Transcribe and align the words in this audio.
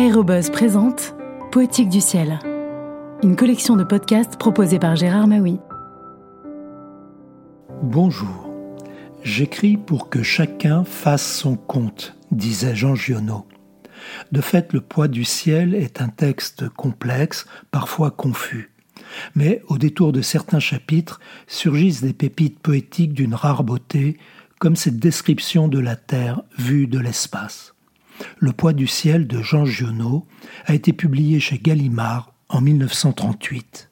Aérobuzz 0.00 0.48
présente 0.48 1.14
Poétique 1.52 1.90
du 1.90 2.00
ciel, 2.00 2.38
une 3.22 3.36
collection 3.36 3.76
de 3.76 3.84
podcasts 3.84 4.38
proposée 4.38 4.78
par 4.78 4.96
Gérard 4.96 5.26
Maui. 5.26 5.58
Bonjour, 7.82 8.48
j'écris 9.22 9.76
pour 9.76 10.08
que 10.08 10.22
chacun 10.22 10.84
fasse 10.84 11.30
son 11.30 11.54
compte, 11.54 12.16
disait 12.30 12.74
Jean 12.74 12.94
Giono. 12.94 13.46
De 14.32 14.40
fait, 14.40 14.72
Le 14.72 14.80
poids 14.80 15.06
du 15.06 15.24
ciel 15.24 15.74
est 15.74 16.00
un 16.00 16.08
texte 16.08 16.70
complexe, 16.70 17.44
parfois 17.70 18.10
confus. 18.10 18.72
Mais 19.34 19.60
au 19.68 19.76
détour 19.76 20.12
de 20.12 20.22
certains 20.22 20.60
chapitres 20.60 21.20
surgissent 21.46 22.00
des 22.00 22.14
pépites 22.14 22.60
poétiques 22.60 23.12
d'une 23.12 23.34
rare 23.34 23.64
beauté, 23.64 24.16
comme 24.60 24.76
cette 24.76 24.98
description 24.98 25.68
de 25.68 25.78
la 25.78 25.96
Terre 25.96 26.40
vue 26.56 26.86
de 26.86 26.98
l'espace. 26.98 27.74
Le 28.38 28.52
poids 28.52 28.72
du 28.72 28.86
ciel 28.86 29.26
de 29.26 29.42
Jean 29.42 29.64
Giono 29.64 30.26
a 30.66 30.74
été 30.74 30.92
publié 30.92 31.40
chez 31.40 31.58
Gallimard 31.58 32.32
en 32.48 32.60
1938. 32.60 33.90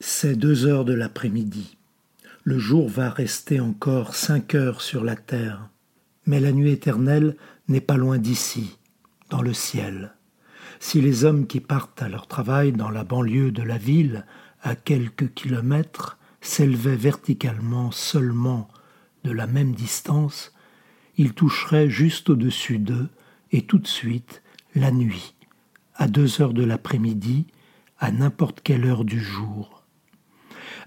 C'est 0.00 0.36
deux 0.36 0.66
heures 0.66 0.84
de 0.84 0.94
l'après-midi. 0.94 1.76
Le 2.44 2.58
jour 2.58 2.88
va 2.88 3.10
rester 3.10 3.60
encore 3.60 4.14
cinq 4.14 4.54
heures 4.54 4.80
sur 4.80 5.04
la 5.04 5.16
terre, 5.16 5.68
mais 6.24 6.40
la 6.40 6.52
nuit 6.52 6.70
éternelle 6.70 7.36
n'est 7.68 7.80
pas 7.80 7.96
loin 7.96 8.18
d'ici, 8.18 8.78
dans 9.28 9.42
le 9.42 9.52
ciel. 9.52 10.14
Si 10.80 11.00
les 11.00 11.24
hommes 11.24 11.46
qui 11.46 11.60
partent 11.60 12.02
à 12.02 12.08
leur 12.08 12.26
travail 12.26 12.72
dans 12.72 12.90
la 12.90 13.04
banlieue 13.04 13.50
de 13.50 13.62
la 13.62 13.78
ville, 13.78 14.24
à 14.62 14.76
quelques 14.76 15.34
kilomètres, 15.34 16.18
s'élevaient 16.40 16.96
verticalement 16.96 17.90
seulement 17.90 18.68
de 19.24 19.32
la 19.32 19.46
même 19.46 19.74
distance, 19.74 20.54
il 21.18 21.34
toucherait 21.34 21.90
juste 21.90 22.30
au-dessus 22.30 22.78
d'eux, 22.78 23.08
et 23.50 23.62
tout 23.62 23.78
de 23.78 23.86
suite, 23.86 24.42
la 24.74 24.90
nuit, 24.92 25.34
à 25.96 26.06
deux 26.06 26.40
heures 26.40 26.54
de 26.54 26.64
l'après-midi, 26.64 27.46
à 27.98 28.12
n'importe 28.12 28.60
quelle 28.62 28.86
heure 28.86 29.04
du 29.04 29.20
jour. 29.20 29.82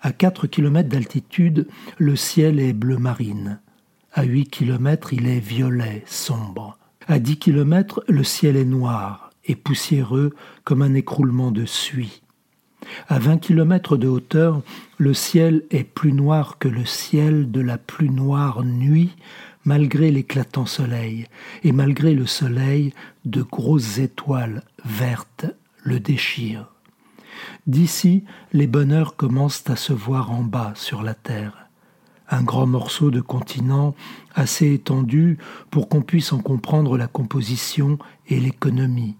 À 0.02 0.14
quatre 0.14 0.48
kilomètres 0.48 0.90
d'altitude, 0.90 1.68
le 1.98 2.16
ciel 2.16 2.59
est 2.59 2.74
bleu 2.74 2.98
marine. 2.98 3.59
À 4.14 4.24
huit 4.24 4.50
kilomètres, 4.50 5.14
il 5.14 5.28
est 5.28 5.40
violet, 5.40 6.04
sombre. 6.08 6.80
À 7.08 7.20
dix 7.20 7.38
kilomètres, 7.38 8.04
le 8.08 8.24
ciel 8.24 8.56
est 8.56 8.66
noir 8.66 9.32
et 9.46 9.56
poussiéreux 9.56 10.34
comme 10.64 10.82
un 10.82 10.94
écroulement 10.94 11.52
de 11.52 11.66
suie. 11.66 12.22
À 13.08 13.20
vingt 13.20 13.38
kilomètres 13.38 13.97
de 13.97 14.08
hauteur, 14.08 14.61
le 14.97 15.14
ciel 15.14 15.64
est 15.72 15.84
plus 15.84 16.14
noir 16.14 16.58
que 16.59 16.67
le 16.67 16.86
ciel 16.86 17.52
de 17.52 17.61
la 17.61 17.78
plus 17.78 18.09
noire 18.09 18.64
nuit, 18.64 19.16
malgré 19.66 20.11
l'éclatant 20.11 20.66
soleil, 20.66 21.28
et 21.64 21.72
malgré 21.72 22.14
le 22.14 22.25
soleil, 22.25 22.94
de 23.25 23.42
grosses 23.42 24.00
étoiles 24.00 24.64
vertes 24.86 25.45
le 25.84 26.00
déchirent. 26.00 26.67
D'ici, 27.67 28.23
les 28.53 28.67
bonheurs 28.67 29.16
commencent 29.16 29.69
à 29.69 29.75
se 29.75 29.94
voir 29.94 30.31
en 30.31 30.44
bas 30.44 30.73
sur 30.75 31.03
la 31.03 31.14
terre. 31.14 31.67
Un 32.30 32.44
grand 32.44 32.66
morceau 32.66 33.12
de 33.12 33.19
continent 33.19 33.94
assez 34.36 34.73
étendu 34.73 35.38
pour 35.69 35.89
qu'on 35.89 36.02
puisse 36.02 36.31
en 36.31 36.39
comprendre 36.39 36.97
la 36.97 37.08
composition 37.08 38.00
et 38.28 38.39
l'économie. 38.39 39.16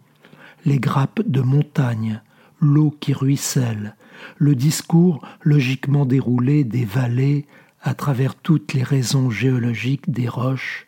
Les 0.66 0.80
grappes 0.80 1.22
de 1.28 1.42
montagnes, 1.42 2.22
l'eau 2.62 2.96
qui 3.00 3.14
ruisselle, 3.14 3.96
le 4.38 4.56
discours 4.56 5.22
logiquement 5.42 6.06
déroulé 6.06 6.64
des 6.64 6.86
vallées, 6.86 7.46
à 7.82 7.94
travers 7.96 8.36
toutes 8.36 8.74
les 8.74 8.84
raisons 8.84 9.32
géologiques 9.32 10.10
des 10.10 10.28
roches, 10.28 10.88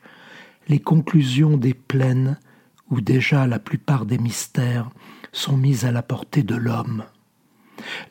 les 0.68 0.80
conclusions 0.80 1.58
des 1.58 1.74
plaines 1.74 2.38
où 2.92 3.02
déjà 3.02 3.48
la 3.48 3.60
plupart 3.60 4.06
des 4.06 4.20
mystères 4.20 4.90
sont 5.32 5.58
mis 5.58 5.86
à 5.86 5.92
la 5.92 6.04
portée 6.04 6.44
de 6.44 6.56
l'homme. 6.56 7.04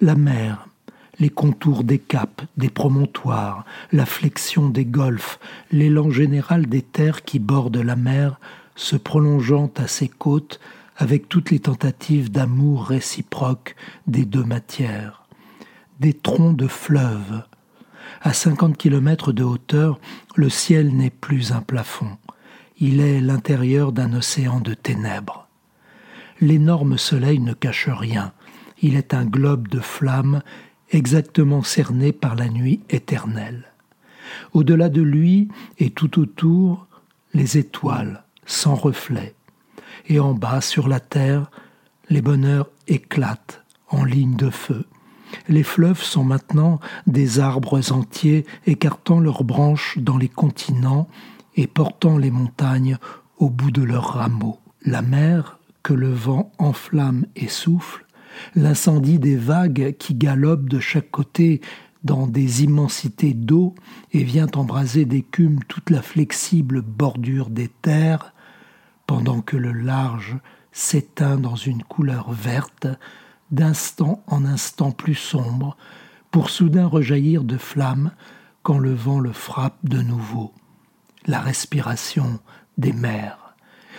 La 0.01 0.17
mer, 0.17 0.67
les 1.21 1.31
contours 1.31 1.85
des 1.85 2.01
caps, 2.01 2.45
des 2.57 2.69
promontoires, 2.69 3.65
la 3.93 4.07
flexion 4.07 4.69
des 4.69 4.85
golfes, 4.85 5.39
l'élan 5.71 6.11
général 6.11 6.67
des 6.67 6.83
terres 6.83 7.23
qui 7.23 7.39
bordent 7.39 7.77
la 7.77 7.97
mer, 7.97 8.41
se 8.75 8.97
prolongeant 8.97 9.71
à 9.77 9.87
ses 9.87 10.09
côtes 10.09 10.59
avec 11.03 11.29
toutes 11.29 11.51
les 11.51 11.59
tentatives 11.59 12.31
d'amour 12.31 12.85
réciproque 12.85 13.75
des 14.07 14.25
deux 14.25 14.45
matières, 14.45 15.25
des 15.99 16.13
troncs 16.13 16.57
de 16.57 16.69
fleuves, 16.69 17.43
à 18.21 18.33
50 18.33 18.77
km 18.77 19.33
de 19.33 19.43
hauteur, 19.43 19.99
le 20.37 20.49
ciel 20.49 20.95
n'est 20.95 21.11
plus 21.11 21.51
un 21.51 21.61
plafond, 21.61 22.19
il 22.79 23.01
est 23.01 23.21
l'intérieur 23.21 23.91
d'un 23.91 24.15
océan 24.15 24.61
de 24.61 24.75
ténèbres. 24.75 25.49
L'énorme 26.41 26.97
soleil 26.99 27.41
ne 27.41 27.53
cache 27.53 27.89
rien, 27.89 28.33
il 28.81 28.95
est 28.95 29.13
un 29.13 29.25
globe 29.25 29.67
de 29.67 29.81
flammes 29.81 30.41
exactement 30.93 31.65
cerné 31.65 32.13
par 32.13 32.37
la 32.37 32.49
nuit 32.49 32.79
éternelle. 32.91 33.73
Au-delà 34.53 34.89
de 34.89 35.03
lui 35.03 35.49
et 35.81 35.91
tout 35.91 36.21
autour, 36.21 36.87
les 37.35 37.59
étoiles, 37.59 38.23
sans 38.47 38.77
reflet. 38.77 39.35
Et 40.09 40.21
en 40.21 40.35
bas, 40.35 40.61
sur 40.61 40.89
la 40.89 41.01
terre, 41.01 41.51
les 42.09 42.23
bonheurs 42.23 42.69
éclatent 42.89 43.63
en 43.89 44.05
ligne 44.05 44.37
de 44.37 44.51
feu. 44.51 44.87
Les 45.49 45.63
fleuves 45.63 46.03
sont 46.03 46.25
maintenant 46.25 46.81
des 47.07 47.41
arbres 47.41 47.93
entiers 47.93 48.45
écartant 48.67 49.21
leurs 49.21 49.45
branches 49.45 49.99
dans 49.99 50.19
les 50.19 50.29
continents 50.29 51.09
et 51.57 51.67
portant 51.67 52.19
les 52.19 52.31
montagnes 52.31 52.99
au 53.39 53.51
bout 53.51 53.71
de 53.71 53.83
leurs 53.83 54.15
rameaux. 54.15 54.59
La 54.85 55.03
mer, 55.03 55.59
que 55.83 55.95
le 55.95 56.13
vent 56.13 56.53
enflamme 56.59 57.27
et 57.37 57.49
souffle, 57.49 58.05
l'incendie 58.55 59.19
des 59.19 59.37
vagues 59.37 59.95
qui 59.99 60.15
galopent 60.15 60.69
de 60.69 60.81
chaque 60.81 61.11
côté 61.11 61.61
dans 62.05 62.27
des 62.27 62.65
immensités 62.65 63.33
d'eau 63.33 63.75
et 64.13 64.25
vient 64.25 64.49
embraser 64.55 65.05
d'écume 65.05 65.61
toute 65.65 65.91
la 65.91 66.03
flexible 66.03 66.83
bordure 66.83 67.49
des 67.51 67.69
terres, 67.69 68.35
pendant 69.13 69.43
que 69.43 69.59
le 69.59 69.73
large 69.73 70.39
s'éteint 70.73 71.37
dans 71.37 71.55
une 71.55 71.83
couleur 71.83 72.33
verte, 72.33 72.87
d'instant 73.51 74.25
en 74.27 74.47
instant 74.47 74.91
plus 74.91 75.15
sombre, 75.15 75.77
pour 76.31 76.49
soudain 76.49 76.87
rejaillir 76.87 77.45
de 77.45 77.59
flammes 77.59 78.13
quand 78.63 78.79
le 78.79 78.95
vent 78.95 79.21
le 79.21 79.35
frappe 79.35 79.77
de 79.85 80.01
nouveau. 80.01 80.55
La 81.27 81.41
respiration 81.41 82.41
des 82.79 82.95
mers. 82.95 83.42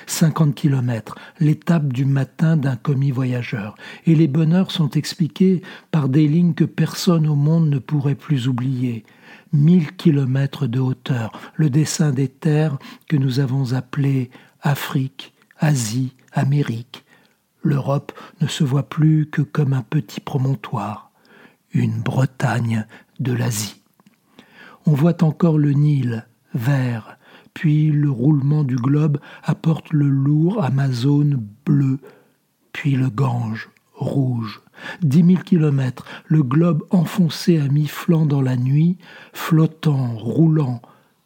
Cinquante 0.08 0.56
kilomètres, 0.56 1.16
l'étape 1.40 1.92
du 1.92 2.06
matin 2.06 2.58
d'un 2.58 2.76
commis 2.76 3.12
voyageur, 3.12 3.76
et 4.06 4.16
les 4.16 4.28
bonheurs 4.28 4.72
sont 4.72 4.90
expliqués 4.92 5.62
par 5.92 6.10
des 6.10 6.28
lignes 6.28 6.54
que 6.54 6.64
personne 6.64 7.28
au 7.28 7.36
monde 7.36 7.70
ne 7.70 7.80
pourrait 7.80 8.16
plus 8.16 8.48
oublier. 8.48 9.06
Mille 9.52 9.96
kilomètres 9.96 10.68
de 10.68 10.80
hauteur, 10.80 11.32
le 11.56 11.70
dessin 11.70 12.12
des 12.12 12.28
terres 12.28 12.78
que 13.08 13.18
nous 13.18 13.40
avons 13.40 13.74
appelées 13.74 14.32
Afrique, 14.62 15.34
Asie, 15.60 16.14
Amérique, 16.32 17.06
l'Europe 17.62 18.12
ne 18.42 18.48
se 18.48 18.64
voit 18.64 18.90
plus 18.90 19.30
que 19.30 19.42
comme 19.42 19.74
un 19.74 19.82
petit 19.84 20.20
promontoire, 20.20 21.12
une 21.72 22.02
Bretagne 22.02 22.86
de 23.20 23.34
l'Asie. 23.34 23.82
On 24.86 24.92
voit 24.92 25.24
encore 25.24 25.58
le 25.58 25.72
Nil, 25.72 26.26
vert, 26.54 27.18
puis 27.54 27.92
le 27.92 28.10
roulement 28.10 28.64
du 28.64 28.76
globe 28.76 29.20
apporte 29.44 29.92
le 29.92 30.08
lourd 30.08 30.64
Amazone 30.64 31.44
bleu, 31.66 32.00
puis 32.72 32.96
le 32.96 33.10
Gange 33.10 33.70
rouge. 33.94 34.62
Dix 35.02 35.24
mille 35.24 35.44
kilomètres, 35.44 36.06
le 36.26 36.44
globe 36.44 36.84
enfoncé 36.90 37.60
à 37.60 37.68
mi-flanc 37.68 38.26
dans 38.26 38.42
la 38.42 38.58
nuit, 38.58 38.98
flottant, 39.34 40.16
roulant, 40.18 40.82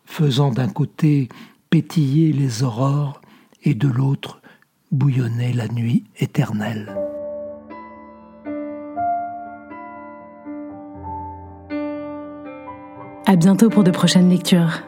faisant 0.05 0.51
d'un 0.51 0.67
côté 0.67 1.29
pétiller 1.69 2.33
les 2.33 2.63
aurores 2.63 3.21
et 3.63 3.73
de 3.73 3.87
l'autre 3.87 4.41
bouillonnait 4.91 5.53
la 5.53 5.67
nuit 5.67 6.05
éternelle. 6.19 6.95
À 13.25 13.35
bientôt 13.35 13.69
pour 13.69 13.83
de 13.83 13.91
prochaines 13.91 14.29
lectures. 14.29 14.86